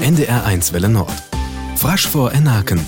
[0.00, 1.12] NDR1 Welle Nord.
[1.76, 2.80] Frasch vor Enaken.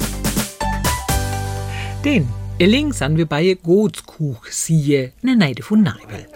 [2.02, 2.26] Den
[2.58, 6.26] Illing san wir bei Gotskuch siehe ne Neide von Neibel.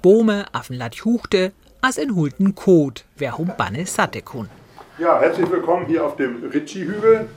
[0.00, 1.50] Bome affen lat juchte,
[1.80, 4.48] as in hulten Kot, wer hum banne satte kun.
[4.96, 7.28] Ja, herzlich willkommen hier auf dem Ritchie-Hügel.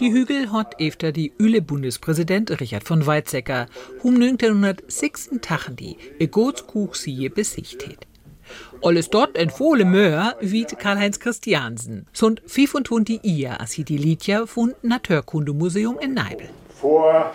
[0.00, 3.68] Die Hügel hat efter die Üle Bundespräsident Richard von Weizsäcker
[4.02, 8.08] um 1906 Tachen die e Gotskuch siehe besichtigt.
[8.82, 12.06] Alles dort en volle Möhr wie Karl-Heinz Christiansen.
[12.12, 16.48] Sund 25 Jahr as hi die Liedja von Naturkundemuseum in Neibel.
[16.68, 17.32] Vor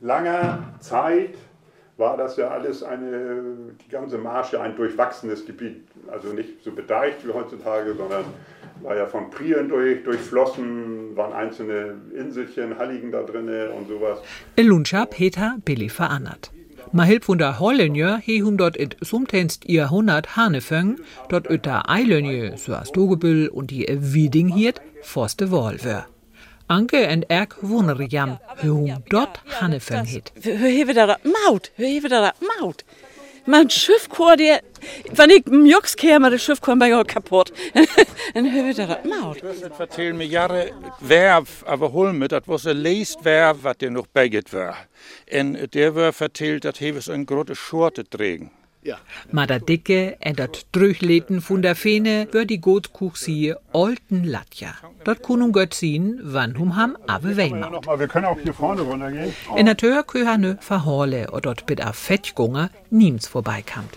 [0.00, 1.34] langer Zeit
[1.96, 3.42] war das ja alles eine,
[3.84, 5.84] die ganze Marsche ein durchwachsenes Gebiet.
[6.10, 8.24] Also nicht so bedeicht wie heutzutage, sondern
[8.82, 14.18] war ja von Prien durch, durchflossen, waren einzelne Inselchen, Halligen da drinne und sowas.
[14.56, 16.50] In Lunscha Peter Billy verannert.
[16.96, 21.90] Ma hilf von der Hollenje he hum dort it sumtenst ihr hundert Haneföng, dort öter
[21.90, 26.06] Eilönje, so as Dogebüll und die Wieding hiert, forste Wolver.
[26.68, 30.32] Anke en Erk Wonerjam, hum dort Haneföng hit.
[30.40, 31.72] Hur hever dat mout?
[31.74, 32.84] Hur hever dat mout?
[33.44, 34.60] Mijn schiffkoor, die,
[35.14, 37.52] wanneer ik mijn joks keer, maar de schiffkoor ben ik kapot.
[38.32, 39.40] en hur hever dat mout?
[39.40, 43.90] Het vertel me jaren werf, aber hol me, dat was een leest werf wat er
[43.90, 44.86] nog bijget war.
[45.24, 46.12] En der war
[46.58, 48.50] dat he was een grote schorte tragen.
[49.30, 54.74] Ma dat dicke en dat Drüchleten von der Fene wör die Gotskuch siehe olten Latja.
[55.04, 57.86] Dort kun um Gött zien, wann hum ham ave Weimaut.
[57.86, 59.34] Wir können auch hier vorne runtergehen.
[59.56, 63.96] In der Tür köhane verhorle und dort bit a Fettgunger niems vorbeikamt.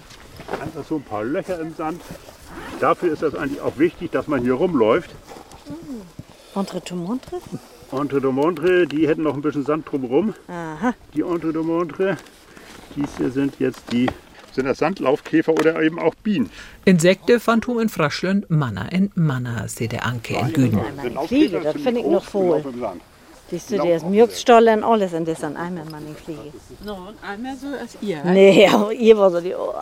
[0.75, 2.01] Ist so ein paar Löcher im Sand.
[2.79, 5.09] Dafür ist das eigentlich auch wichtig, dass man hier rumläuft.
[6.55, 7.39] Entre tout montre?
[7.91, 10.33] Entre de Montre, die hätten noch ein bisschen Sand drumherum.
[10.47, 10.93] Aha.
[11.13, 12.17] Die Entre de Montre,
[12.95, 14.07] dies hier sind jetzt die,
[14.51, 16.49] sind das Sandlaufkäfer oder eben auch Bienen.
[16.85, 20.81] Insekte hum in Fraschlen Manna en Manna, se der Anke in Güden.
[21.63, 22.63] Das finde ich noch voll.
[23.50, 26.52] Siehst du, der ist Mjölkstollen, alles und das an einmal meine Fliege.
[26.86, 28.22] No, einmal so als ihr.
[28.25, 29.74] Nee, aber ihr war so die oh.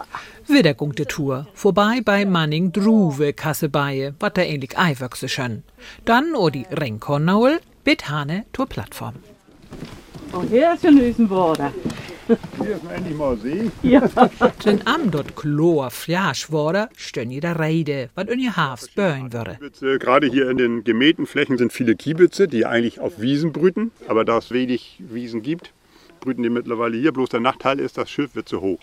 [0.48, 1.48] Wieder gungte Tour.
[1.56, 5.64] Vorbei bei Manning Druwe Kassebeie, wat da ähnlich Eiwachse schön.
[6.06, 9.16] Dann o die Renkornaul, bit Hane zur Plattform.
[10.32, 11.72] Und hier ist ein Riesenborder.
[12.28, 13.70] Hier ist man endlich mal See.
[14.66, 19.52] Den am dort Chlor flasch wurde, stön jeder Reide, wat in ihr Hafs böen würde.
[19.60, 23.92] Kiebitze, Gerade hier in den gemähten Flächen sind viele Kiebitze, die eigentlich auf Wiesen brüten.
[24.08, 25.72] Aber da es wenig Wiesen gibt,
[26.20, 27.12] brüten die mittlerweile hier.
[27.12, 28.80] Bloß der Nachteil ist, das Schiff wird zu hoch.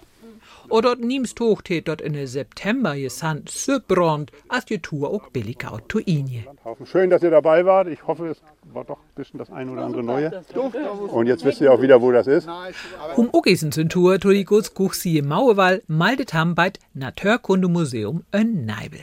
[0.68, 5.28] Und dort nimmst hochtät dort in September je Sand so brand, als die Tour auch
[5.30, 6.44] billig out to Inje.
[6.84, 7.88] Schön, dass ihr dabei wart.
[7.88, 8.42] Ich hoffe, es
[8.72, 10.42] war doch ein bisschen das ein oder andere Neue.
[11.08, 12.48] Und jetzt wisst ihr auch wieder, wo das ist.
[13.16, 19.00] Um Ogesen sind Tour, Guts Guch sie Mauewall, maldet ham bei Naturkundemuseum in Neibel.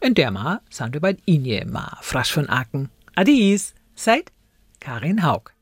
[0.00, 2.90] In der Ma sind wir bei Inje ma frasch von Aken.
[3.14, 4.32] Adies, seid
[4.80, 5.52] Karin Haug.